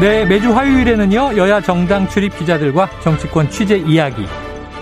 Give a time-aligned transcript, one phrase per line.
[0.00, 4.24] 네, 매주 화요일에는요, 여야 정당 출입 기자들과 정치권 취재 이야기,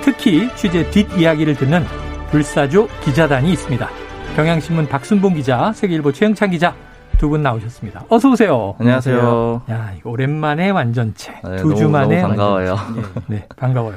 [0.03, 1.85] 특히 취재 뒷이야기를 듣는
[2.31, 3.89] 불사조 기자단이 있습니다.
[4.37, 6.75] 경향신문 박순봉 기자, 세계일보 최영찬 기자
[7.19, 8.05] 두 분 나오셨습니다.
[8.09, 8.77] 어서 오세요.
[8.79, 9.63] 안녕하세요.
[9.71, 11.33] 야, 오랜만에 완전체.
[11.43, 12.75] 네, 두주 너무, 만에 너무 반가워요.
[12.75, 13.11] 완전체.
[13.27, 13.97] 네, 네, 반가워요.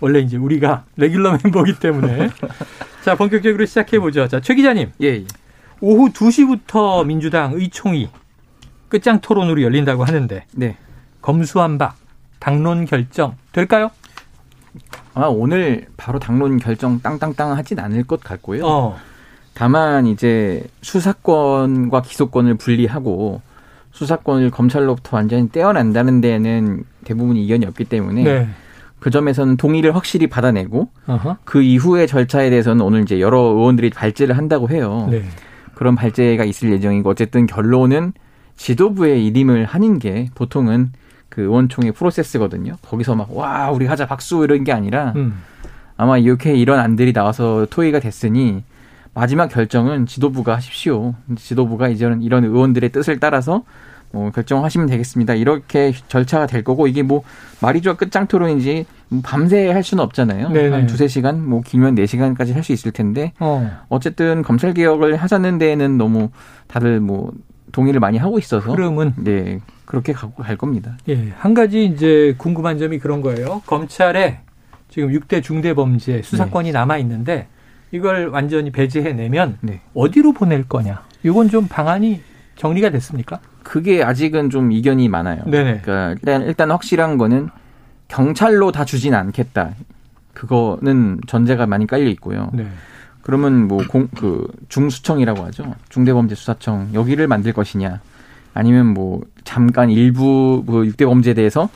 [0.00, 2.30] 원래 이제 우리가 레귤러 멤버기 때문에.
[3.04, 4.28] 자, 본격적으로 시작해 보죠.
[4.28, 4.92] 자, 최 기자님.
[5.02, 5.24] 예, 예.
[5.80, 8.08] 오후 2시부터 민주당 의총이
[8.90, 10.76] 끝장 토론으로 열린다고 하는데 네.
[11.22, 11.96] 검수한박
[12.38, 13.90] 당론 결정 될까요?
[15.14, 18.66] 아마 오늘 바로 당론 결정 땅땅땅 하진 않을 것 같고요.
[18.66, 18.96] 어.
[19.54, 23.40] 다만 이제 수사권과 기소권을 분리하고
[23.92, 28.48] 수사권을 검찰로부터 완전히 떼어낸다는 데에는 대부분 이견이 없기 때문에 네.
[29.00, 31.38] 그 점에서는 동의를 확실히 받아내고 어허.
[31.44, 35.08] 그 이후의 절차에 대해서는 오늘 이제 여러 의원들이 발제를 한다고 해요.
[35.10, 35.24] 네.
[35.74, 38.12] 그런 발제가 있을 예정이고 어쨌든 결론은
[38.60, 40.92] 지도부의 일임을 하는 게 보통은
[41.30, 42.76] 그 의원총회 프로세스거든요.
[42.82, 45.40] 거기서 막 와 우리 하자 박수 이런 게 아니라 음.
[45.96, 48.62] 아마 이렇게 이런 안들이 나와서 토의가 됐으니
[49.14, 51.14] 마지막 결정은 지도부가 하십시오.
[51.36, 53.64] 지도부가 이제는 이런 의원들의 뜻을 따라서
[54.12, 55.34] 뭐 결정하시면 되겠습니다.
[55.34, 57.22] 이렇게 절차가 될 거고 이게 뭐
[57.62, 60.50] 말이 좋아 끝장 토론인지 뭐 밤새 할 수는 없잖아요.
[60.50, 60.68] 네네.
[60.70, 63.70] 한 두세 시간, 뭐 길면 네 시간까지 할 수 있을 텐데 어.
[63.88, 66.28] 어쨌든 검찰 개혁을 하자는 데에는 너무
[66.66, 67.32] 다들 뭐
[67.72, 70.96] 동의를 많이 하고 있어서 흐름은 네 그렇게 가고 갈 겁니다.
[71.08, 73.62] 예, 한 가지 이제 궁금한 점이 그런 거예요.
[73.66, 74.40] 검찰에
[74.88, 77.48] 지금 6대 중대 범죄 수사권이 남아 있는데
[77.92, 79.80] 이걸 완전히 배제해 내면 네.
[79.94, 81.02] 어디로 보낼 거냐?
[81.22, 82.20] 이건 좀 방안이
[82.56, 83.40] 정리가 됐습니까?
[83.62, 85.42] 그게 아직은 좀 이견이 많아요.
[85.46, 85.80] 네네.
[85.82, 87.48] 그러니까 일단 일단 확실한 거는
[88.08, 89.70] 경찰로 다 주진 않겠다.
[90.34, 92.50] 그거는 전제가 많이 깔려 있고요.
[92.52, 92.66] 네.
[93.22, 95.74] 그러면 뭐 공 그 중수청이라고 하죠.
[95.88, 98.00] 중대범죄수사청 여기를 만들 것이냐
[98.54, 101.68] 아니면 뭐 잠깐 일부 그 6대 범죄에 대해서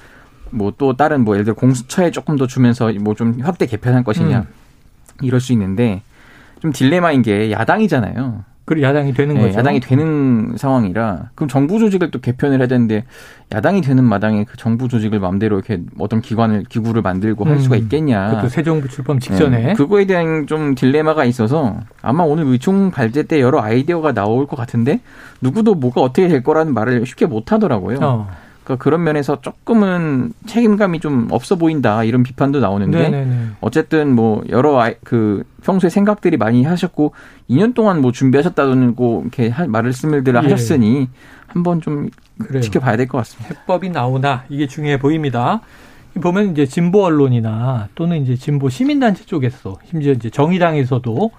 [0.51, 4.41] 뭐 또 다른 뭐 예를 들어 공수처에 조금 더 주면서 뭐 좀 확대 개편할 것이냐
[4.41, 4.45] 음.
[5.23, 6.03] 이럴 수 있는데
[6.61, 8.45] 좀 딜레마인 게 야당이잖아요.
[8.67, 9.59] 그리고 야당이 되는 네, 거죠.
[9.59, 13.05] 야당이 되는 상황이라 그럼 정부 조직을 또 개편을 해야 되는데
[13.53, 17.77] 야당이 되는 마당에 그 정부 조직을 마음대로 이렇게 어떤 기관을 기구를 만들고 할 음, 수가
[17.77, 18.31] 있겠냐.
[18.31, 23.25] 그것도 새 정부 출범 직전에 네, 그거에 대한 좀 딜레마가 있어서 아마 오늘 의총 발제
[23.25, 25.01] 때 여러 아이디어가 나올 것 같은데
[25.43, 27.99] 누구도 뭐가 어떻게 될 거라는 말을 쉽게 못 하더라고요.
[28.01, 28.29] 어.
[28.65, 33.47] 그러니까 그런 면에서 조금은 책임감이 좀 없어 보인다 이런 비판도 나오는데 네네네.
[33.61, 37.13] 어쨌든 뭐 여러 아이, 그 평소에 생각들이 많이 하셨고
[37.51, 40.39] 2년 동안 뭐 준비하셨다고 이렇게 할 말씀을들 예.
[40.39, 41.09] 하셨으니
[41.47, 42.09] 한번 좀
[42.39, 42.63] 그래요.
[42.63, 43.55] 지켜봐야 될 것 같습니다.
[43.55, 45.61] 해법이 나오나 이게 중요해 보입니다.
[46.21, 51.31] 보면 이제 진보 언론이나 또는 이제 진보 시민단체 쪽에서 심지어 이제 정의당에서도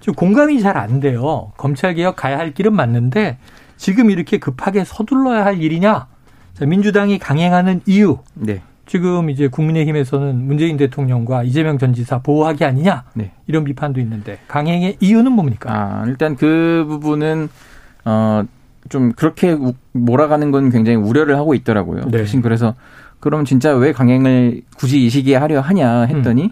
[0.00, 1.52] 좀 공감이 잘 안 돼요.
[1.56, 3.38] 검찰 개혁 가야 할 길은 맞는데
[3.76, 6.06] 지금 이렇게 급하게 서둘러야 할 일이냐?
[6.54, 8.18] 자, 민주당이 강행하는 이유.
[8.34, 8.62] 네.
[8.86, 13.04] 지금 이제 국민의힘에서는 문재인 대통령과 이재명 전 지사 보호하기 아니냐?
[13.14, 13.32] 네.
[13.46, 15.72] 이런 비판도 있는데 강행의 이유는 뭡니까?
[15.72, 17.48] 아, 일단 그 부분은
[18.04, 18.44] 어
[18.88, 22.06] 좀 그렇게 우- 몰아가는 건 굉장히 우려를 하고 있더라고요.
[22.06, 22.18] 네.
[22.18, 22.74] 대신 그래서
[23.20, 26.50] 그럼 진짜 왜 강행을 굳이 이 시기에 하려 하냐 했더니 음.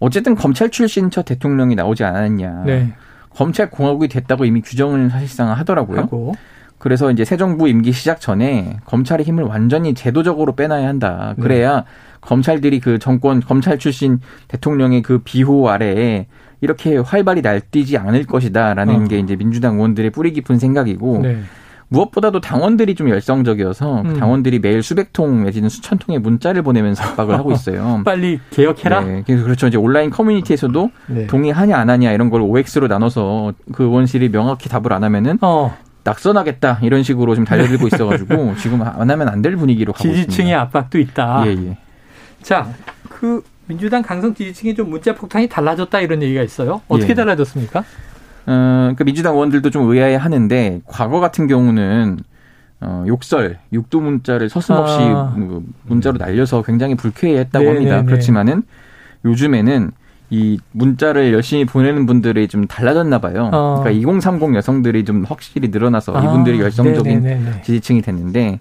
[0.00, 2.64] 어쨌든 검찰 출신 첫 대통령이 나오지 않았냐.
[2.66, 2.92] 네.
[3.30, 6.00] 검찰 공화국이 됐다고 이미 규정을 사실상 하더라고요.
[6.00, 6.34] 하고
[6.82, 11.32] 그래서 이제 새 정부 임기 시작 전에 검찰의 힘을 완전히 제도적으로 빼놔야 한다.
[11.36, 11.42] 네.
[11.42, 11.84] 그래야
[12.20, 16.26] 검찰들이 그 정권 검찰 출신 대통령의 그 비호 아래에
[16.60, 19.04] 이렇게 활발히 날뛰지 않을 것이다라는 어.
[19.04, 21.42] 게 이제 민주당 의원들의 뿌리 깊은 생각이고 네.
[21.86, 24.18] 무엇보다도 당원들이 좀 열성적이어서 그 음.
[24.18, 28.02] 당원들이 매일 수백 통 내지는 수천 통의 문자를 보내면서 압박을 하고 있어요.
[28.04, 29.02] 빨리 개혁해라.
[29.02, 29.68] 네, 그래서 그렇죠.
[29.68, 31.26] 이제 온라인 커뮤니티에서도 네.
[31.28, 36.80] 동의하냐 안 하냐 이런 걸 OX로 나눠서 그 의원실이 명확히 답을 안 하면은 어, 낙선하겠다
[36.82, 40.60] 이런 식으로 지금 달려들고 있어가지고 지금 안 하면 안 될 분위기로 가고 지지층의 있습니다.
[40.60, 41.42] 압박도 있다.
[41.46, 41.78] 예, 예.
[42.42, 42.68] 자,
[43.08, 46.80] 그 민주당 강성 지지층이 좀 문자 폭탄이 달라졌다 이런 얘기가 있어요.
[46.88, 47.14] 어떻게 예.
[47.14, 47.84] 달라졌습니까?
[48.46, 52.18] 어, 그 민주당 의원들도 좀 의아해 하는데 과거 같은 경우는
[52.80, 55.32] 어, 욕설, 육두 문자를 서슴없이 아.
[55.36, 57.96] 뭐 문자로 날려서 굉장히 불쾌했다고 네, 합니다.
[57.96, 58.06] 네, 네.
[58.06, 58.64] 그렇지만은
[59.24, 59.92] 요즘에는
[60.32, 63.50] 이 문자를 열심히 보내는 분들이 좀 달라졌나 봐요.
[63.52, 63.80] 어.
[63.82, 67.60] 그러니까 2030 여성들이 좀 확실히 늘어나서 아, 이분들이 열성적인 네네네네.
[67.62, 68.58] 지지층이 됐는데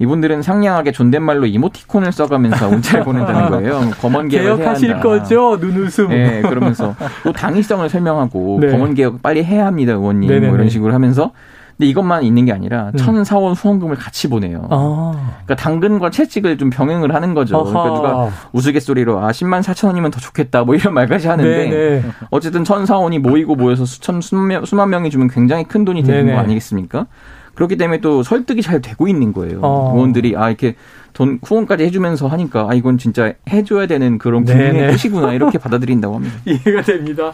[0.00, 3.90] 이분들은 상냥하게 존댓말로 이모티콘을 써가면서 문자를 보낸다는 거예요.
[4.02, 5.00] 검언 개혁을 개혁하실.
[5.00, 5.56] 거죠?
[5.58, 6.08] 눈웃음.
[6.10, 8.70] 네, 그러면서 또 당위성을 설명하고 네.
[8.70, 10.28] 검언 개혁 빨리 해야 합니다, 의원님.
[10.28, 10.48] 네네네.
[10.48, 11.30] 뭐 이런 식으로 하면서
[11.76, 12.96] 근데 이것만 있는 게 아니라 음.
[12.96, 14.68] 천사원 후원금을 같이 보내요.
[14.70, 15.34] 아.
[15.44, 17.64] 그러니까 당근과 채찍을 좀 병행을 하는 거죠.
[17.64, 17.94] 그러니까 어허.
[17.96, 22.02] 누가 우스갯소리로 아 10만 4천 원이면 더 좋겠다 뭐 이런 말까지 하는데 네네.
[22.30, 26.36] 어쨌든 천사원이 모이고 모여서 수천 수만, 수만 명이 주면 굉장히 큰 돈이 되는 네네.
[26.36, 27.06] 거 아니겠습니까?
[27.54, 29.60] 그렇기 때문에 또 설득이 잘 되고 있는 거예요.
[29.62, 29.92] 어.
[29.94, 30.74] 의원들이 아 이렇게
[31.12, 34.44] 돈 후원까지 해주면서 하니까 아 이건 진짜 해줘야 되는 그런.
[34.44, 36.34] 국민의 뜻이구나 이렇게 받아들인다고 합니다.
[36.44, 37.32] 이해가 됩니다.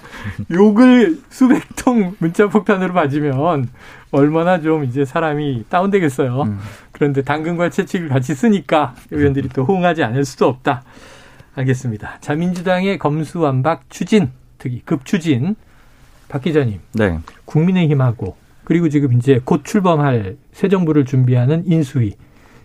[0.50, 3.68] 욕을 수백 통 문자 폭탄으로 맞으면
[4.12, 6.42] 얼마나 좀 이제 사람이 다운되겠어요.
[6.42, 6.58] 음.
[6.92, 10.82] 그런데 당근과 채찍을 같이 쓰니까 의원들이 또 호응하지 않을 수도 없다.
[11.54, 12.18] 알겠습니다.
[12.20, 15.56] 자, 민주당의 검수완박 추진, 특히 급추진,
[16.28, 17.18] 박 기자님, 네.
[17.44, 22.14] 국민의힘하고 그리고 지금 이제 곧 출범할 새 정부를 준비하는 인수위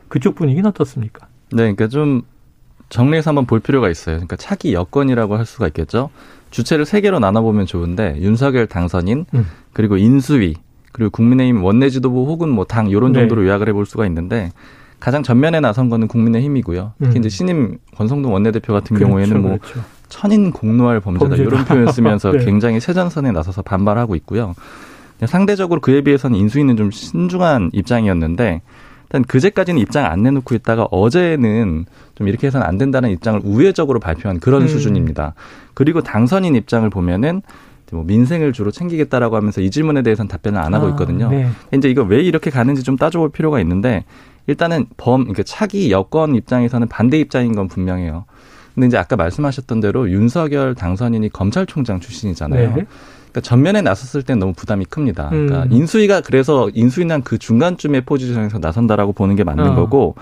[0.07, 1.27] 그쪽 분위기는 어떻습니까?
[1.51, 2.21] 네, 그러니까 좀
[2.89, 4.17] 정리해서 한번 볼 필요가 있어요.
[4.17, 6.11] 그러니까 차기 여건이라고 할 수가 있겠죠.
[6.51, 9.47] 주체를 세 개로 나눠보면 좋은데 윤석열 당선인 음.
[9.73, 10.55] 그리고 인수위
[10.95, 13.19] 그리고 국민의힘 원내 지도부 혹은 뭐 당 이런 네.
[13.19, 14.51] 정도로 요약을 해볼 수가 있는데
[15.01, 16.93] 가장 전면에 나선 거는 국민의힘이고요.
[16.99, 17.19] 특히 음.
[17.19, 19.81] 이제 신임 권성동 원내대표 같은 그렇죠, 경우에는 뭐 그렇죠.
[20.07, 21.49] 천인 공노할 범죄다, 범죄다.
[21.49, 22.45] 이런 표현 쓰면서 네.
[22.45, 24.55] 굉장히 최전선에 나서서 반발하고 있고요.
[25.25, 28.61] 상대적으로 그에 비해서는 인수위는 좀 신중한 입장이었는데
[29.03, 34.39] 일단 그제까지는 입장 안 내놓고 있다가 어제는 좀 이렇게 해서는 안 된다는 입장을 우회적으로 발표한
[34.39, 34.67] 그런 음.
[34.69, 35.33] 수준입니다.
[35.73, 37.41] 그리고 당선인 입장을 보면은
[37.91, 41.29] 뭐 민생을 주로 챙기겠다라고 하면서 이 질문에 대해서는 답변을 안 하고 아, 있거든요.
[41.29, 41.47] 네.
[41.73, 44.03] 이제 이거 왜 이렇게 가는지 좀 따져볼 필요가 있는데
[44.47, 48.25] 일단은 범 그러니까 차기 여권 입장에서는 반대 입장인 건 분명해요.
[48.73, 52.75] 근데 이제 아까 말씀하셨던 대로 윤석열 당선인이 검찰총장 출신이잖아요.
[52.75, 52.85] 네.
[53.35, 55.29] 그러니까 전면에 나섰을 땐 너무 부담이 큽니다.
[55.29, 55.71] 그러니까 음.
[55.71, 59.75] 인수위가 그래서 인수위는 그 중간쯤의 포지션에서 나선다라고 보는 게 맞는 어.
[59.75, 60.15] 거고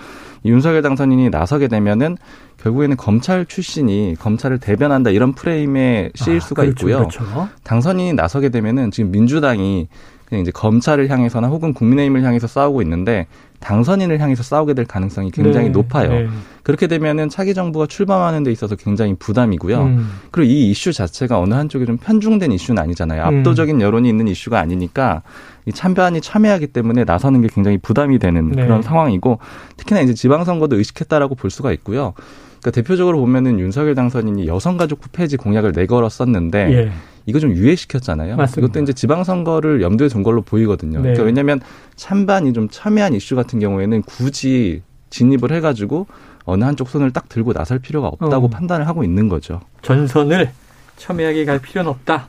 [0.46, 2.18] 윤석열 당선인이 나서게 되면은
[2.58, 7.08] 결국에는 검찰 출신이 검찰을 대변한다 이런 프레임에 씌일 아, 수가 그렇죠, 있고요.
[7.08, 7.50] 그렇죠.
[7.64, 9.90] 당선인이 나서게 되면은 지금 민주당이
[10.34, 13.28] 그냥 이제 검찰을 향해서나 혹은 국민의힘을 향해서 싸우고 있는데
[13.60, 16.10] 당선인을 향해서 싸우게 될 가능성이 굉장히 네, 높아요.
[16.10, 16.28] 네.
[16.64, 19.82] 그렇게 되면은 차기 정부가 출범하는 데 있어서 굉장히 부담이고요.
[19.84, 20.10] 음.
[20.32, 23.22] 그리고 이 이슈 자체가 어느 한쪽에 좀 편중된 이슈는 아니잖아요.
[23.22, 23.40] 음.
[23.40, 25.22] 압도적인 여론이 있는 이슈가 아니니까
[25.68, 28.64] 이 참배안이 참여하기 때문에 나서는 게 굉장히 부담이 되는 네.
[28.64, 29.38] 그런 상황이고
[29.78, 32.16] 특히나 이제 지방선거도 의식했다라고 볼 수가 있고요.
[32.60, 36.92] 그러니까 대표적으로 보면은 윤석열 당선인이 여성가족부 폐지 공약을 내걸었었는데 예.
[37.26, 38.36] 이거 좀 유예시켰잖아요.
[38.36, 38.68] 맞습니다.
[38.68, 40.98] 이것도 이제 지방선거를 염두에 둔 걸로 보이거든요.
[40.98, 41.14] 네.
[41.14, 41.62] 그러니까 왜냐하면
[41.96, 46.08] 찬반이 좀 첨예한 이슈 같은 경우에는 굳이 진입을 해가지고
[46.46, 48.50] 어느 한쪽 손을 딱 들고 나설 필요가 없다고 어.
[48.50, 49.62] 판단을 하고 있는 거죠.
[49.82, 50.52] 전선을
[50.98, 52.28] 첨예하게 갈 필요는 없다.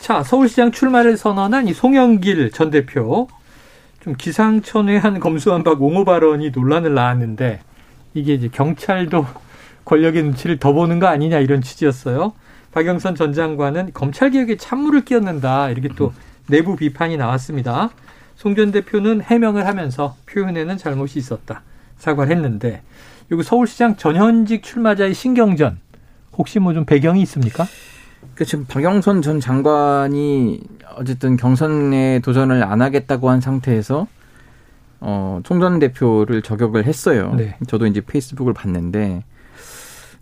[0.00, 3.28] 자, 서울시장 출마를 선언한 이 송영길 전 대표.
[4.00, 7.60] 좀 기상천외한 검수완박 옹호 발언이 논란을 낳았는데
[8.12, 9.24] 이게 이제 경찰도
[9.86, 12.34] 권력의 눈치를 더 보는 거 아니냐 이런 취지였어요.
[12.74, 16.12] 박영선 전 장관은 검찰 개혁에 찬물을 끼얹는다 이렇게 또
[16.48, 17.90] 내부 비판이 나왔습니다.
[18.36, 21.62] 송 전 대표는 해명을 하면서 표현에는 잘못이 있었다
[21.98, 22.82] 사과를 했는데
[23.30, 25.78] 여기 서울시장 전현직 출마자의 신경전
[26.36, 27.64] 혹시 뭐 좀 배경이 있습니까?
[28.34, 30.60] 그 지금 박영선 전 장관이
[30.96, 34.08] 어쨌든 경선에 도전을 안 하겠다고 한 상태에서
[35.00, 37.34] 어, 총전 대표를 저격을 했어요.
[37.36, 37.56] 네.
[37.68, 39.22] 저도 이제 페이스북을 봤는데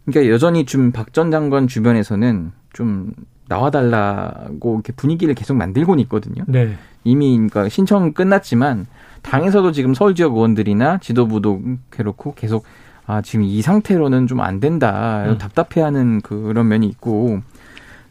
[0.06, 3.12] 그러니까 여전히 좀 박 전 장관 주변에서는 좀
[3.49, 6.44] 나와달라고 이렇게 분위기를 계속 만들고는 있거든요.
[6.47, 6.76] 네.
[7.04, 8.87] 이미 그러니까 신청 끝났지만
[9.23, 12.64] 당에서도 지금 서울 지역 의원들이나 지도부도 그렇고 계속
[13.06, 15.38] 아 지금 이 상태로는 좀 안 된다 음.
[15.38, 17.40] 답답해하는 그런 면이 있고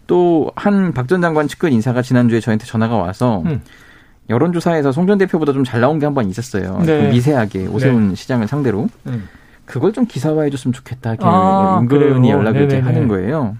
[0.07, 3.61] 또 한 박 전 장관 측근 인사가 지난주에 저한테 전화가 와서 음.
[4.29, 6.79] 여론조사에서 송 전 대표보다 좀 잘 나온 게 한 번 있었어요.
[6.85, 6.85] 네.
[6.85, 9.27] 좀 미세하게 오세훈 시장을 상대로 음.
[9.71, 11.11] 그걸 좀 기사화해줬으면 좋겠다.
[11.11, 12.29] 이렇게 아, 은근히?
[12.29, 12.93] 연락을 이제 네네네.
[12.93, 13.55] 하는 거예요.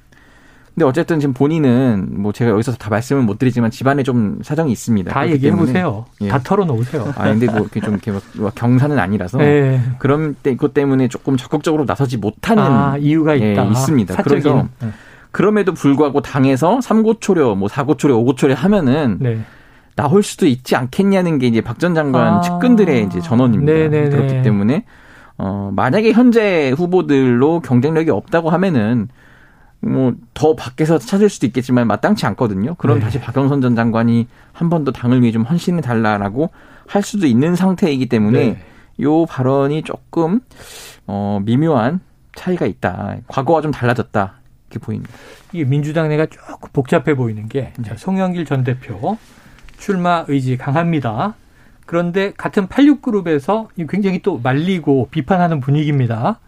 [0.73, 5.11] 근데 어쨌든 지금 본인은 뭐 제가 여기서 다 말씀을 못 드리지만 집안에 좀 사정이 있습니다.
[5.11, 6.05] 다 얘기해 보세요.
[6.21, 6.27] 예.
[6.29, 7.13] 다 털어놓으세요.
[7.17, 9.81] 아 근데 뭐 이렇게 좀 이렇게 막 경사는 아니라서 네.
[9.99, 13.63] 그런 때 그것 때문에 조금 적극적으로 나서지 못하는 아, 이유가 예, 있다.
[13.65, 14.13] 있습니다.
[14.15, 14.41] 사적인.
[14.41, 14.89] 그래서 네.
[15.31, 19.41] 그럼에도 불구하고 당에서 삼고초려 뭐 사고초려 오고초려 하면은 네.
[19.97, 22.41] 나올 수도 있지 않겠냐는 게 이제 박 전 장관 아.
[22.41, 23.71] 측근들의 이제 전언입니다.
[23.73, 24.09] 네네네.
[24.09, 24.85] 그렇기 때문에
[25.43, 29.07] 어 만약에 현재 후보들로 경쟁력이 없다고 하면은
[29.79, 32.75] 뭐 더 밖에서 찾을 수도 있겠지만 마땅치 않거든요.
[32.75, 33.05] 그럼 네.
[33.05, 36.51] 다시 박영선 전 장관이 한 번 더 당을 위해 좀 헌신해 달라라고
[36.87, 38.63] 할 수도 있는 상태이기 때문에 네.
[39.01, 40.41] 요 발언이 조금
[41.07, 41.99] 어 미묘한
[42.35, 43.17] 차이가 있다.
[43.27, 44.33] 과거와 좀 달라졌다.
[44.69, 45.11] 이렇게 보입니다.
[45.53, 47.83] 이게 민주당 내가 조금 복잡해 보이는 게 네.
[47.83, 49.17] 자, 송영길 전 대표
[49.79, 51.33] 출마 의지 강합니다.
[51.85, 56.39] 그런데 같은 86그룹에서 굉장히 또 말리고 비판하는 분위기입니다.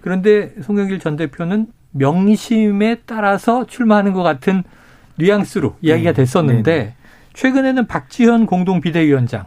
[0.00, 4.62] 그런데 송영길 전 대표는 명심에 따라서 출마하는 것 같은
[5.16, 6.14] 뉘앙스로 이야기가 네.
[6.14, 6.94] 됐었는데 네.
[7.32, 9.46] 최근에는 박지현 공동 비대위원장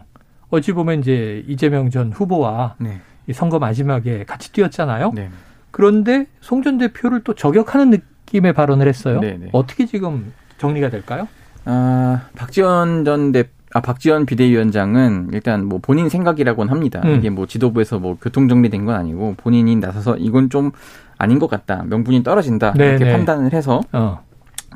[0.49, 3.01] 어찌 보면 이제 이재명 전 후보와 네.
[3.33, 5.11] 선거 마지막에 같이 뛰었잖아요.
[5.13, 5.29] 네.
[5.71, 9.19] 그런데 송 전 대표를 또 저격하는 느낌의 발언을 했어요.
[9.19, 9.49] 네, 네.
[9.51, 11.27] 어떻게 지금 정리가 될까요?
[11.65, 16.99] 아, 박지원 전 대, 아, 박지원 비대위원장은 일단 뭐 본인 생각이라고는 합니다.
[17.05, 17.15] 음.
[17.17, 20.71] 이게 뭐 지도부에서 뭐 교통정리된 건 아니고 본인이 나서서 이건 좀
[21.19, 21.83] 아닌 것 같다.
[21.87, 22.73] 명분이 떨어진다.
[22.73, 22.95] 네네.
[22.95, 24.21] 이렇게 판단을 해서 어.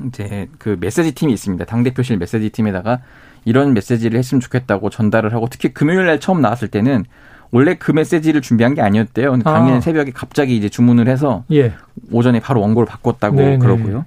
[0.08, 1.66] 이제 그 메시지 팀이 있습니다.
[1.66, 3.00] 당대표실 메시지 팀에다가
[3.44, 7.04] 이런 메시지를 했으면 좋겠다고 전달을 하고 특히 금요일 날 처음 나왔을 때는
[7.50, 9.32] 원래 그 메시지를 준비한 게 아니었대요.
[9.32, 9.82] 근데 당일 아.
[9.82, 11.74] 새벽에 갑자기 이제 주문을 해서 예.
[12.12, 13.58] 오전에 바로 원고를 바꿨다고 네네.
[13.58, 14.06] 그러고요.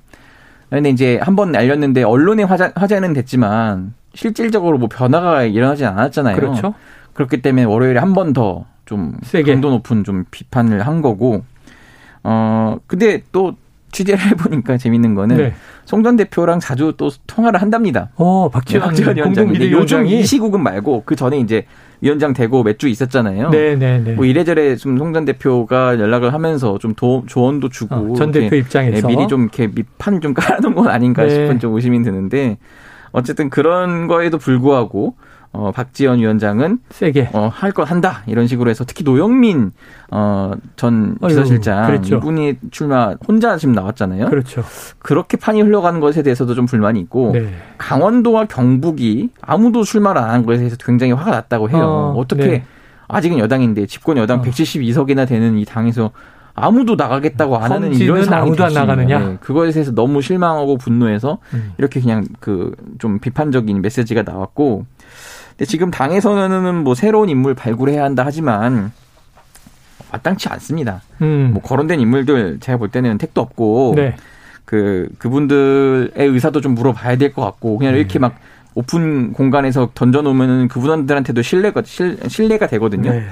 [0.70, 6.37] 근데 이제 한 번 알렸는데 언론의 화제, 화제는 됐지만 실질적으로 뭐 변화가 일어나지 않았잖아요.
[6.37, 6.75] 그렇죠.
[7.14, 11.44] 그렇기 때문에 월요일에 한 번 더좀 강도 높은 좀 비판을 한 거고
[12.23, 13.54] 어 근데 또
[13.92, 15.54] 취재를 해보니까 재밌는 거는 네.
[15.85, 18.09] 송전 대표랑 자주 또 통화를 한답니다.
[18.16, 21.66] 어, 박지원, 네, 박지원 위원장이 요즘 이 시국은 말고 그 전에 이제
[22.00, 23.50] 위원장 되고 몇 주 있었잖아요.
[23.50, 24.12] 네, 네, 네.
[24.14, 29.06] 뭐 이래저래 좀 송전 대표가 연락을 하면서 좀 도, 조언도 주고 어, 전 대표 입장에서
[29.06, 31.30] 네, 미리 좀 이렇게 밑판 좀 깔아놓은 건 아닌가 네.
[31.30, 32.59] 싶은 좀 의심이 드는데
[33.14, 35.14] 어쨌든 그런 거에도 불구하고
[35.52, 39.71] 어, 박지원 위원장은 세게 어, 할거 한다 이런 식으로 해서 특히 노영민
[40.11, 42.16] 어, 전 비서실장 그렇죠.
[42.16, 44.26] 이분이 출마 혼자 지금 나왔잖아요.
[44.26, 44.64] 그렇죠.
[44.99, 47.54] 그렇게 판이 흘러가는 것에 대해서도 좀 불만이 있고 네.
[47.78, 52.14] 강원도와 경북이 아무도 출마를 안 한 것에 대해서 굉장히 화가 났다고 해요.
[52.16, 52.64] 어, 떻게 네.
[53.06, 54.42] 아직은 여당인데 집권 여당 어.
[54.42, 56.11] 172석이나 되는 이 당에서
[56.54, 59.18] 아무도 나가겠다고 안 하는 이런 아무도 안 나가느냐?
[59.18, 61.73] 네, 그거에 대해서 너무 실망하고 분노해서 음.
[61.78, 64.87] 이렇게 그냥 그 좀 비판적인 메시지가 나왔고
[65.50, 68.92] 근데 지금 당에서는 뭐 새로운 인물 발굴해야 한다 하지만
[70.12, 71.02] 마땅치 않습니다.
[71.23, 71.50] 음.
[71.52, 74.14] 뭐 거론된 인물들 제가 볼 때는 택도 없고 네.
[74.64, 78.18] 그 그분들의 의사도 좀 물어봐야 될 것 같고 그냥 이렇게 네.
[78.20, 78.37] 막
[78.76, 83.11] 오픈 공간에서 던져놓으면 그분들한테도 신뢰가 신뢰가 되거든요.
[83.12, 83.25] 네.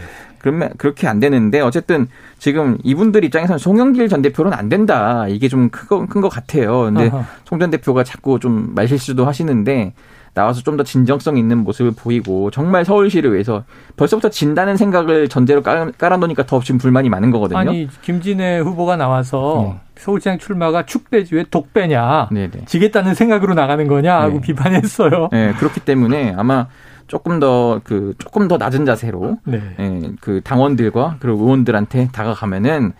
[0.42, 2.08] 그러면 그렇게 안 되는데 어쨌든
[2.38, 6.82] 지금 이분들 입장에서는 송영길 전 대표는 안 된다 이게 좀큰거 같아요.
[6.82, 7.10] 근데
[7.44, 9.94] 송 전 대표가 자꾸 좀 말실수도 하시는데
[10.34, 13.64] 나와서 좀 더 진정성 있는 모습을 보이고 정말 서울시를 위해서
[13.96, 17.58] 벌써부터 진다는 생각을 전제로 깔아, 놓으니까 더 지금 불만이 많은 거거든요.
[17.58, 19.80] 아니 김진애 후보가 나와서 네.
[19.96, 22.64] 서울시장 출마가 축배지 왜 독배냐 네네.
[22.64, 24.40] 지겠다는 생각으로 나가는 거냐 하고 네.
[24.40, 25.28] 비판했어요.
[25.30, 26.66] 네 그렇기 때문에 아마
[27.06, 29.60] 조금 더 그 조금 더 낮은 자세로 네.
[29.78, 32.92] 예, 그 당원들과 그리고 의원들한테 다가가면은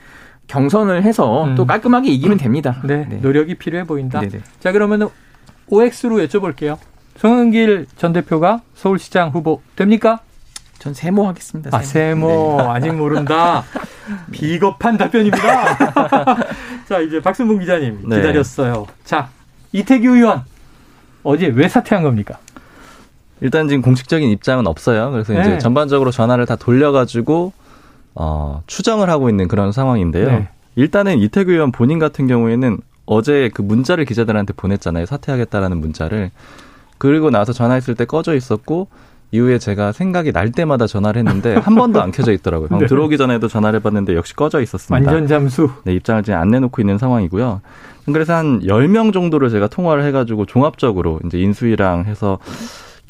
[0.47, 1.55] 경선을 해서 음.
[1.55, 2.81] 또 깔끔하게 이기면 됩니다.
[2.85, 3.17] 네, 네.
[3.17, 4.21] 노력이 필요해 보인다.
[4.21, 4.41] 네네.
[4.61, 5.09] 자 그러면은
[5.69, 6.79] OX로 여쭤볼게요.
[7.17, 10.21] 송영길 전 대표가 서울시장 후보 됩니까?
[10.79, 11.71] 전 세모 하겠습니다.
[11.73, 12.57] 아, 세모.
[12.59, 12.65] 네.
[12.69, 13.63] 아직 모른다.
[14.33, 15.77] 비겁한 답변입니다.
[16.89, 18.17] 자, 이제 박승봉 기자님 네.
[18.17, 18.87] 기다렸어요.
[19.05, 19.29] 자,
[19.71, 20.43] 이태규 의원.
[21.23, 22.39] 어제 왜 사퇴한 겁니까?
[23.43, 25.11] 일단 지금 공식적인 입장은 없어요.
[25.11, 25.59] 그래서 이제 네.
[25.59, 27.53] 전반적으로 전화를 다 돌려가지고,
[28.15, 30.27] 어, 추정을 하고 있는 그런 상황인데요.
[30.27, 30.49] 네.
[30.77, 35.07] 일단은 이태규 의원 본인 같은 경우에는 어제 그 문자를 기자들한테 보냈잖아요.
[35.07, 36.31] 사퇴하겠다라는 문자를.
[36.99, 38.87] 그리고 나서 전화했을 때 꺼져 있었고
[39.33, 42.79] 이후에 제가 생각이 날 때마다 전화를 했는데 한 번도 안 켜져 있더라고요.
[42.79, 42.87] 네.
[42.87, 45.11] 들어오기 전에도 전화를 해봤는데 역시 꺼져 있었습니다.
[45.11, 45.71] 완전 잠수.
[45.85, 47.61] 네, 입장을 지금 안 내놓고 있는 상황이고요.
[48.07, 52.39] 그래서 한 10명 정도를 제가 통화를 해가지고 종합적으로 이제 인수위랑 해서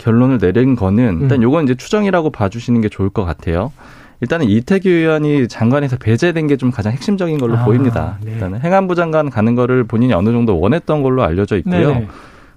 [0.02, 1.42] 결론을 내린 거는 일단 음.
[1.42, 3.72] 요건 이제 추정이라고 봐주시는 게 좋을 것 같아요.
[4.20, 8.18] 일단은 이태규 의원이 장관에서 배제된 게 좀 가장 핵심적인 걸로 아, 보입니다.
[8.24, 8.32] 네.
[8.32, 11.88] 일단은 행안부 장관 가는 거를 본인이 어느 정도 원했던 걸로 알려져 있고요.
[11.88, 12.08] 네네.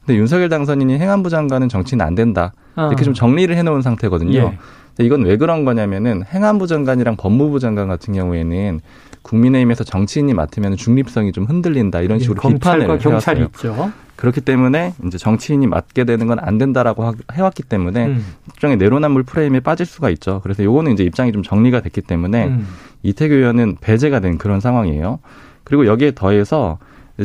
[0.06, 2.54] 근데 윤석열 당선인이 행안부 장관은 정치는 안 된다.
[2.78, 3.04] 이렇게 아.
[3.04, 4.38] 좀 정리를 해놓은 상태거든요.
[4.38, 4.58] 예.
[5.04, 8.82] 이건 왜 그런 거냐면은 행안부 장관이랑 법무부 장관 같은 경우에는
[9.26, 13.92] 국민의힘에서 정치인이 맡으면 중립성이 좀 흔들린다 이런 식으로 예, 비판을 경찰이 있죠.
[14.16, 18.26] 그렇기 때문에 이제 정치인이 맡게 되는 건 안 된다라고 해왔기 때문에 음.
[18.54, 20.40] 일종의 내로남불 프레임에 빠질 수가 있죠.
[20.44, 22.68] 그래서 요거는 이제 입장이 좀 정리가 됐기 때문에 음.
[23.04, 25.20] 이태규 의원은 배제가 된 그런 상황이에요.
[25.64, 26.78] 그리고 여기에 더해서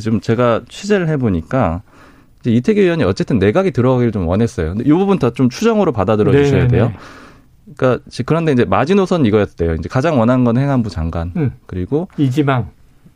[0.02, 1.82] 좀 제가 취재를 해보니까
[2.40, 4.70] 이제 이태규 의원이 어쨌든 내각에 들어가기를 좀 원했어요.
[4.74, 6.92] 근데 이 부분 다 좀 추정으로 받아들여 주셔야 돼요.
[7.76, 9.74] 그러니까 그런데 이제 마지노선 이거였대요.
[9.74, 11.52] 이제 가장 원하는 건 행안부 장관 음.
[11.66, 12.68] 그리고 2지망.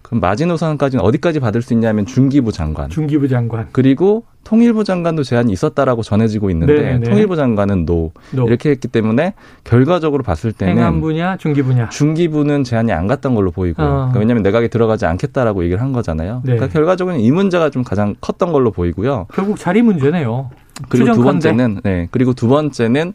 [0.02, 2.90] 그럼 마지노선까지는 어디까지 받을 수 있냐면 중기부 장관.
[2.90, 3.68] 중기부 장관.
[3.72, 6.98] 그리고 통일부 장관도 제안이 있었다라고 전해지고 있는데 네네.
[6.98, 7.08] 네.
[7.08, 8.12] 통일부 장관은 no.
[8.32, 8.46] no.
[8.46, 9.32] 이렇게 했기 때문에
[9.64, 13.86] 결과적으로 봤을 때는 행안부냐 중기부냐 중기부는 제안이 안 갔던 걸로 보이고 어.
[13.86, 16.42] 그러니까 왜냐하면 내각에 들어가지 않겠다라고 얘기를 한 거잖아요.
[16.44, 16.52] 네.
[16.52, 19.28] 그러니까 결과적으로는 이 문제가 좀 가장 컸던 걸로 보이고요.
[19.32, 20.50] 결국 자리 문제네요.
[20.90, 21.14] 그리고 추정컨대.
[21.14, 23.14] 두 번째는 네 그리고 두 번째는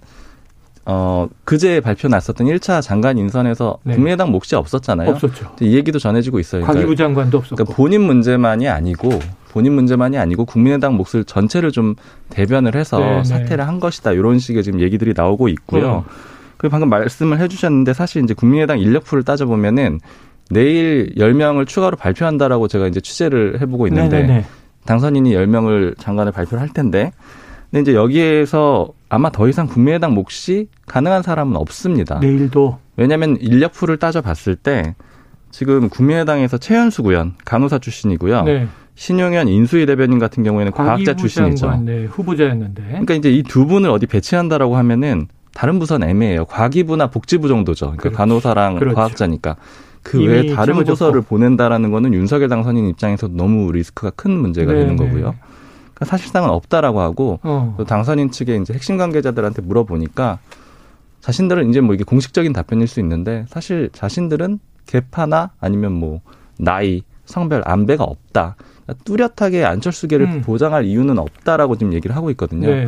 [0.86, 3.94] 어, 그제 발표 났었던 1차 장관 인선에서 네.
[3.94, 5.10] 국민의당 몫이 없었잖아요.
[5.12, 5.56] 없었죠.
[5.62, 6.64] 이 얘기도 전해지고 있어요.
[6.64, 7.56] 과기부 장관도 없었고.
[7.58, 9.20] 그러니까 본인 문제만이 아니고
[9.50, 11.96] 본인 문제만이 아니고 국민의당 몫을 전체를 좀
[12.30, 13.24] 대변을 해서 네, 네.
[13.24, 14.14] 사퇴를 한 것이다.
[14.14, 15.90] 이런 식의 지금 얘기들이 나오고 있고요.
[15.90, 16.06] 어.
[16.58, 20.00] 그리고 방금 말씀을 해주셨는데 사실 이제 국민의당 인력풀을 따져보면은
[20.50, 24.46] 내일 10명을 추가로 발표한다라고 제가 이제 취재를 해보고 있는데 네네네.
[24.86, 27.12] 당선인이 10명을 장관을 발표를 할 텐데
[27.72, 32.20] 근데 이제 여기에서 아마 더 이상 국민의당 몫이 가능한 사람은 없습니다.
[32.20, 34.96] 내일도 왜냐하면 인력풀을 따져봤을 때
[35.52, 38.44] 지금 국민의당에서 최현수 구현 간호사 출신이고요.
[38.44, 38.68] 네.
[38.96, 41.82] 신용현 인수위 대변인 같은 경우에는 과학자 출신이죠.
[41.86, 42.84] 네, 후보자였는데.
[42.90, 46.46] 그러니까 이제 이 두 분을 어디 배치한다라고 하면은 다른 부서는 애매해요.
[46.46, 47.86] 과기부나 복지부 정도죠.
[47.88, 48.18] 그러니까 그렇죠.
[48.18, 48.96] 간호사랑 그렇죠.
[48.96, 49.56] 과학자니까.
[50.04, 50.84] 그 외에 다른.
[50.84, 55.06] 부서를 보낸다라는 거는 윤석열 당선인 입장에서 너무 리스크가 큰 문제가 네, 되는 네.
[55.06, 55.36] 거고요.
[56.00, 57.76] 그러니까 사실상은 없다라고 하고 어.
[57.78, 60.40] 또 당선인 측의 이제 핵심 관계자들한테 물어보니까
[61.22, 66.22] 자신들은 이제 뭐 이게 공식적인 답변일 수 있는데 사실 자신들은 개파나 아니면 뭐
[66.58, 68.56] 나이, 성별, 안배가 없다.
[68.86, 70.42] 그러니까 뚜렷하게 안철수계를 음.
[70.42, 72.68] 보장할 이유는 없다라고 지금 얘기를 하고 있거든요.
[72.68, 72.88] 네.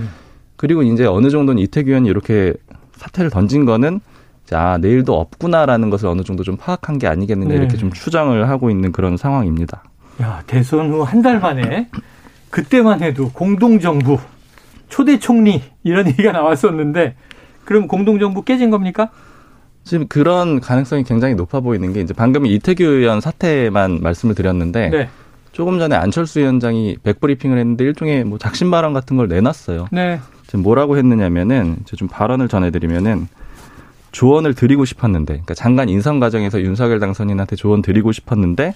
[0.56, 2.53] 그리고 이제 어느 정도는 이태규 의원이 이렇게
[2.96, 4.00] 사퇴를 던진 거는
[4.46, 7.56] 자 내일도 없구나라는 것을 어느 정도 좀 파악한 게 아니겠느냐 네.
[7.56, 9.84] 이렇게 좀 추정을 하고 있는 그런 상황입니다.
[10.22, 11.89] 야, 대선 후 한 달 만에
[12.51, 14.20] 그때만 해도 공동정부
[14.89, 17.15] 초대 총리 이런 얘기가 나왔었는데
[17.65, 19.10] 그럼 공동정부 깨진 겁니까?
[19.84, 25.10] 지금 그런 가능성이 굉장히 높아 보이는 게 이제 방금 이태규 의원 사태만 말씀을 드렸는데 네.
[25.51, 29.88] 조금 전에 안철수 위원장이 백브리핑을 했는데 일종의 뭐 작심 발언 같은 걸 내놨어요.
[29.91, 30.20] 네.
[30.46, 33.27] 지금 뭐라고 했느냐면은 이제 좀 발언을 전해드리면은
[34.12, 38.74] 조언을 드리고 싶었는데, 그러니까 장관 인선 과정에서 윤석열 당선인한테 조언 드리고 싶었는데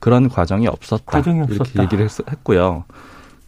[0.00, 1.04] 그런 과정이 없었다.
[1.06, 1.82] 과정이 이렇게 없었다.
[1.82, 2.84] 얘기를 했, 했고요.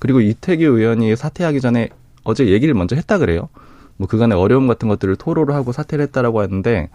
[0.00, 1.88] 그리고 이태규 의원이 사퇴하기 전에
[2.24, 3.48] 어제 얘기를 먼저 했다 그래요.
[3.96, 6.88] 뭐 그간의 어려움 같은 것들을 토로를 하고 사퇴를 했다라고 하는데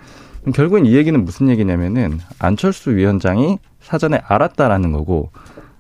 [0.54, 5.30] 결국엔 이 얘기는 무슨 얘기냐면은 안철수 위원장이 사전에 알았다라는 거고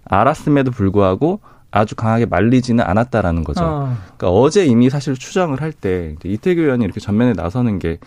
[0.05, 1.39] 알았음에도 불구하고
[1.71, 3.63] 아주 강하게 말리지는 않았다라는 거죠.
[3.65, 3.97] 어.
[4.17, 7.97] 그러니까 어제 이미 사실 추정을 할 때 이태규 의원이 이렇게 전면에 나서는 게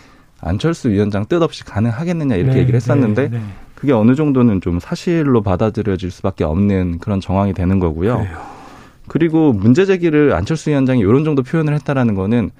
[0.40, 3.44] 안철수 위원장 뜻없이 가능하겠느냐 이렇게 네, 얘기를 했었는데 네, 네.
[3.74, 8.18] 그게 어느 정도는 좀 사실로 받아들여질 수밖에 없는 그런 정황이 되는 거고요.
[8.18, 8.57] 그래요.
[9.08, 12.50] 그리고 문제 제기를 안철수 위원장이 이런 정도 표현을 했다라는 거는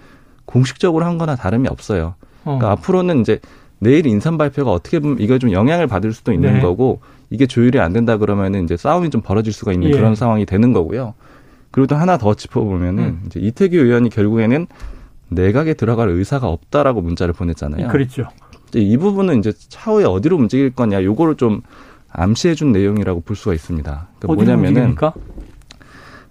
[0.44, 2.14] 공식적으로 한 거나 다름이 없어요.
[2.44, 2.56] 어.
[2.56, 3.40] 그러니까 앞으로는 이제
[3.78, 6.60] 내일 인선 발표가 어떻게 보면 이거 좀 영향을 받을 수도 있는 네.
[6.60, 9.92] 거고 이게 조율이 안 된다 그러면은 이제 싸움이 좀 벌어질 수가 있는 예.
[9.92, 11.14] 그런 상황이 되는 거고요.
[11.70, 13.22] 그리고 또 하나 더 짚어보면은 음.
[13.26, 14.66] 이제 이태규 의원이 결국에는
[15.28, 17.88] 내각에 들어갈 의사가 없다라고 문자를 보냈잖아요.
[17.88, 18.28] 그렇죠.
[18.68, 21.60] 이제 이 부분은 이제 차후에 어디로 움직일 거냐 요거를 좀
[22.10, 24.08] 암시해준 내용이라고 볼 수가 있습니다.
[24.18, 25.12] 그러니까 뭐냐면은 움직입니까?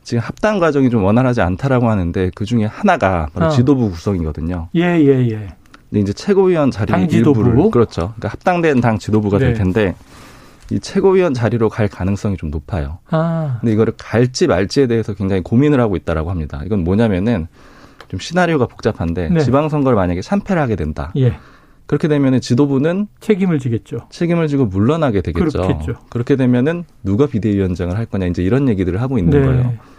[0.08, 3.50] 지금 합당 과정이 좀 원활하지 않다라고 하는데 그 중에 하나가 바로 어.
[3.50, 4.70] 지도부 구성이거든요.
[4.76, 5.50] 예, 예, 예.
[5.90, 6.94] 근데 이제 최고위원 자리.
[7.14, 8.14] 일부를 그렇죠.
[8.16, 9.60] 그러니까 합당된 당 지도부가 될 네.
[9.60, 9.96] 텐데
[10.72, 13.00] 이 최고위원 자리로 갈 가능성이 좀 높아요.
[13.10, 13.58] 아.
[13.60, 16.62] 근데 이거를 갈지 말지에 대해서 굉장히 고민을 하고 있다라고 합니다.
[16.66, 17.48] 이건 뭐냐면은
[18.08, 19.40] 좀 시나리오가 복잡한데 네.
[19.42, 21.12] 지방선거를 만약에 참패를 하게 된다.
[21.18, 21.38] 예.
[21.86, 24.08] 그렇게 되면은 지도부는 책임을 지겠죠.
[24.10, 25.64] 책임을 지고 물러나게 되겠죠.
[25.64, 25.96] 그렇겠죠.
[26.10, 29.46] 그렇게 되면은 누가 비대위원장을 할 거냐 이제 이런 얘기들을 하고 있는 네.
[29.46, 29.97] 거예요.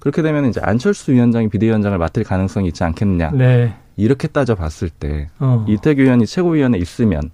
[0.00, 3.30] 그렇게 되면 이제 안철수 위원장이 비대위원장을 맡을 가능성이 있지 않겠느냐.
[3.32, 3.74] 네.
[3.96, 5.64] 이렇게 따져봤을 때 어.
[5.68, 7.30] 이태규 의원이 최고위원에 있으면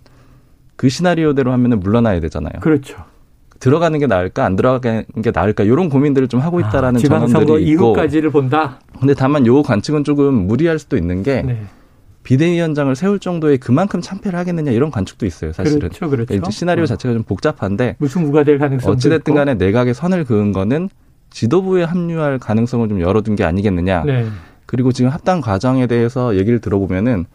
[0.75, 2.61] 그 시나리오대로 하면은 물러나야 되잖아요.
[2.61, 2.97] 그렇죠.
[3.61, 7.85] 들어가는 게 나을까 안 들어가는 게 나을까 이런 고민들을 좀 하고 있다라는 아, 전언들이 있고.
[7.87, 8.81] 이후까지를 본다.
[8.99, 11.63] 근데 다만 요 관측은 조금 무리할 수도 있는 게 네.
[12.25, 15.53] 비대위원장을 세울 정도의 그만큼 참패를 하겠느냐 이런 관측도 있어요.
[15.53, 15.79] 사실은.
[15.79, 16.27] 그렇죠, 그렇죠.
[16.27, 16.87] 그러니까 시나리오 어.
[16.87, 19.35] 자체가 좀 복잡한데 무슨 무가 될 가능성도 어찌됐든.
[19.35, 20.91] 간에 내각에 선을 그은 거는
[21.31, 24.05] 지도부에 합류할 가능성을 좀 열어둔 게 아니겠느냐.
[24.05, 24.27] 네.
[24.67, 27.27] 그리고 지금 합당 과정에 대해서 얘기를 들어보면은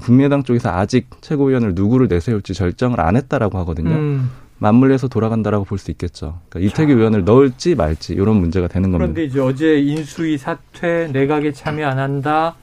[0.00, 3.90] 국민의당 쪽에서 아직 최고위원을 누구를 내세울지 결정을 안 했다라고 하거든요.
[3.94, 4.30] 음.
[4.58, 6.40] 맞물려서 돌아간다라고 볼 수 있겠죠.
[6.48, 9.12] 그러니까 이태규 의원을 넣을지 말지 이런 문제가 되는 겁니다.
[9.12, 12.54] 그런데 이제 어제 인수위 사퇴 내각에 참여 안 한다.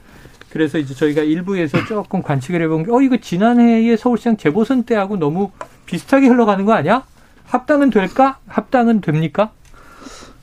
[0.50, 5.50] 그래서 이제 저희가 일부에서 조금 관측을 해본 게, 어, 이거 지난해의 서울시장 재보선 때하고 너무
[5.86, 7.04] 비슷하게 흘러가는 거 아니야?
[7.44, 8.38] 합당은 될까?
[8.46, 9.50] 합당은 됩니까?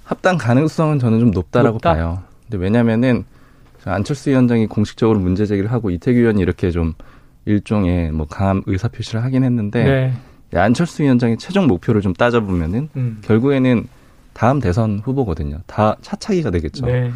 [0.09, 1.93] 합당 가능성은 저는 좀 높다라고 높다?
[1.93, 2.23] 봐요.
[2.49, 3.25] 근데 왜냐면은
[3.85, 6.93] 안철수 위원장이 공식적으로 문제 제기를 하고 이태규 의원이 이렇게 좀
[7.45, 9.83] 일종의 뭐 강한 의사 표시를 하긴 했는데
[10.51, 10.59] 네.
[10.59, 13.19] 안철수 위원장의 최종 목표를 좀 따져보면은 음.
[13.21, 13.87] 결국에는
[14.33, 15.59] 다음 대선 후보거든요.
[15.67, 16.87] 다 차차기가 되겠죠.
[16.87, 17.11] 네.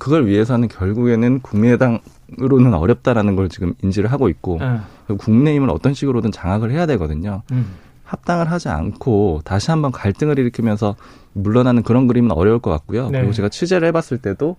[0.00, 4.84] 그걸 위해서는 결국에는 국민의당으로는 어렵다라는 걸 지금 인지를 하고 있고 어.
[5.06, 7.42] 그리고 국민의힘을 어떤 식으로든 장악을 해야 되거든요.
[7.52, 7.66] 음.
[8.06, 10.96] 합당을 하지 않고 다시 한번 갈등을 일으키면서
[11.34, 13.10] 물러나는 그런 그림은 어려울 것 같고요.
[13.10, 13.18] 네.
[13.18, 14.56] 그리고 제가 취재를 해봤을 때도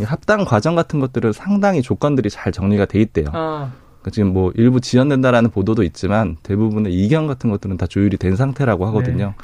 [0.00, 3.26] 이 합당 과정 같은 것들은 상당히 조건들이 잘 정리가 돼 있대요.
[3.32, 3.70] 아,
[4.00, 8.86] 그러니까 지금 뭐 일부 지연된다라는 보도도 있지만 대부분의 이견 같은 것들은 다 조율이 된 상태라고
[8.86, 9.34] 하거든요.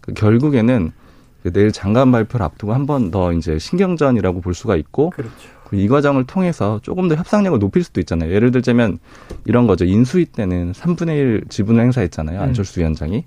[0.00, 0.92] 그 결국에는
[1.42, 5.32] 그 내일 장관 발표를 앞두고 한 번 더 이제 신경전이라고 볼 수가 있고 그렇죠.
[5.68, 8.32] 그이 과정을 통해서 조금 더 협상력을 높일 수도 있잖아요.
[8.32, 8.98] 예를 들자면
[9.44, 9.84] 이런 거죠.
[9.84, 12.38] 인수위 때는 3분의 1 지분을 행사했잖아요.
[12.40, 12.42] 음.
[12.42, 13.24] 안철수 위원장이.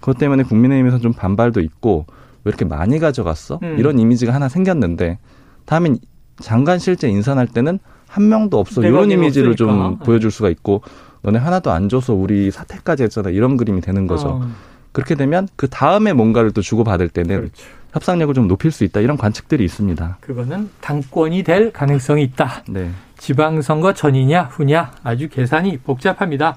[0.00, 2.06] 그것 때문에 국민의힘에서 좀 반발도 있고
[2.44, 3.58] 왜 이렇게 많이 가져갔어?
[3.62, 3.76] 음.
[3.78, 5.18] 이런 이미지가 하나 생겼는데
[5.66, 5.98] 다음엔
[6.40, 8.82] 장관 실제 인선할 때는 한 명도 없어.
[8.82, 9.72] 이런 이미지를 없으니까.
[9.74, 10.80] 좀 보여줄 수가 있고
[11.20, 13.28] 너네 하나도 안 줘서 우리 사퇴까지 했잖아.
[13.28, 14.28] 이런 그림이 되는 거죠.
[14.28, 14.50] 어,
[14.92, 17.64] 그렇게 되면 그 다음에 뭔가를 또 주고받을 때는 그렇죠.
[17.92, 19.00] 협상력을 좀 높일 수 있다.
[19.00, 20.18] 이런 관측들이 있습니다.
[20.20, 22.62] 그거는 당권이 될 가능성이 있다.
[22.68, 22.90] 네.
[23.18, 26.56] 지방선거 전이냐 후냐 아주 계산이 복잡합니다.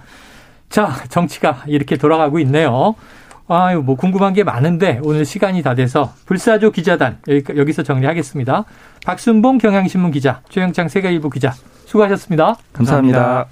[0.69, 2.95] 자, 정치가 이렇게 돌아가고 있네요.
[3.47, 8.63] 아유, 뭐 궁금한 게 많은데 오늘 시간이 다 돼서 불사조 기자단 여기, 여기서 정리하겠습니다.
[9.05, 11.53] 박순봉 경향신문 기자, 최영창 세계일보 기자
[11.85, 12.55] 수고하셨습니다.
[12.71, 13.47] 감사합니다.